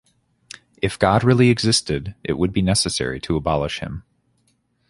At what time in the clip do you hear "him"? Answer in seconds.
3.81-4.01